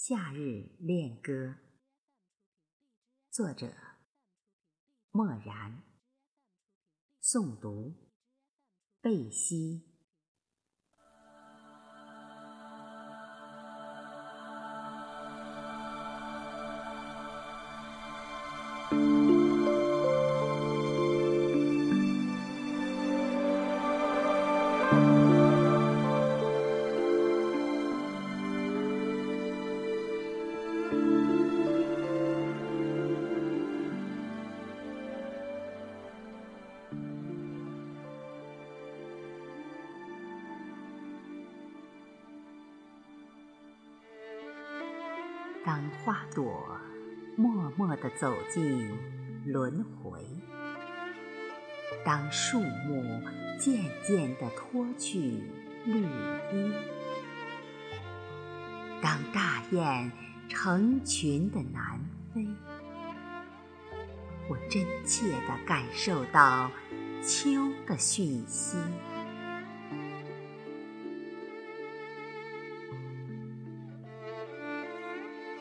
[0.00, 1.56] 夏日恋歌，
[3.32, 3.74] 作者
[5.10, 5.82] 默然，
[7.20, 7.96] 诵读
[9.00, 9.87] 贝西。
[45.68, 46.80] 当花朵
[47.36, 48.88] 默默地走进
[49.44, 50.18] 轮回，
[52.02, 53.20] 当树木
[53.60, 55.42] 渐渐地脱去
[55.84, 56.06] 绿
[56.54, 56.72] 衣，
[59.02, 60.10] 当大雁
[60.48, 62.00] 成群地南
[62.32, 62.48] 飞，
[64.48, 66.70] 我真切地感受到
[67.22, 67.50] 秋
[67.86, 68.78] 的讯息。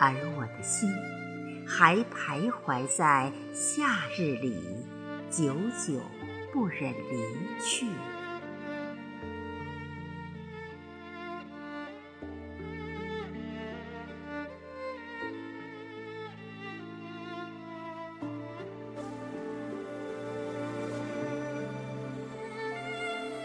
[0.00, 0.88] 而我的心
[1.66, 4.56] 还徘徊在夏日里，
[5.28, 6.00] 久久
[6.52, 7.86] 不忍离去。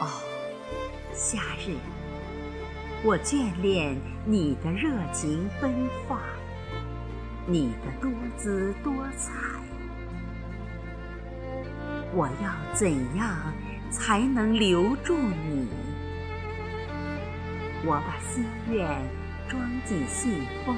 [0.00, 0.06] 哦，
[1.12, 1.76] 夏日，
[3.04, 5.70] 我眷恋你的热情奔
[6.08, 6.18] 放。
[7.50, 9.32] 你的多姿多彩，
[12.12, 13.26] 我要怎样
[13.90, 15.66] 才能留住你？
[17.86, 18.86] 我把心愿
[19.48, 20.76] 装进信封，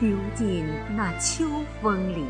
[0.00, 2.26] 丢进那秋风里。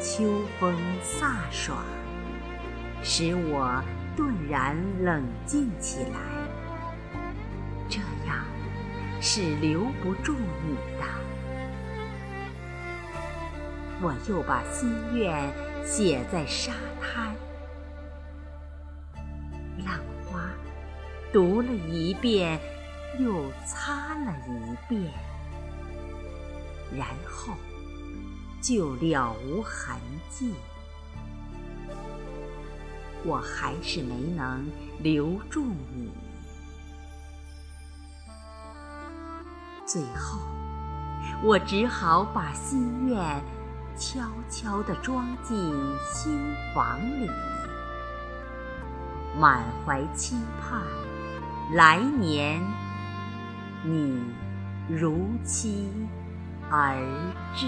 [0.00, 1.76] 秋风飒爽，
[3.02, 3.82] 使我
[4.16, 6.39] 顿然冷静起来。
[9.20, 10.34] 是留不住
[10.66, 11.04] 你的。
[14.02, 15.52] 我又把心愿
[15.84, 17.34] 写在沙滩，
[19.84, 20.50] 浪花
[21.30, 22.58] 读了一遍，
[23.18, 25.12] 又擦了一遍，
[26.96, 27.52] 然后
[28.62, 29.94] 就了无痕
[30.30, 30.54] 迹。
[33.22, 34.66] 我还是没能
[35.02, 35.62] 留住
[35.94, 36.10] 你。
[39.92, 40.38] 最后，
[41.42, 43.18] 我只好把心愿
[43.96, 45.56] 悄悄地装进
[46.04, 46.38] 心
[46.72, 47.28] 房里，
[49.36, 50.80] 满怀期盼，
[51.74, 52.62] 来年
[53.82, 54.22] 你
[54.88, 55.88] 如期
[56.70, 56.96] 而
[57.56, 57.66] 至。